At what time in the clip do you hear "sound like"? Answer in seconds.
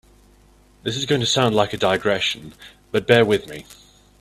1.27-1.73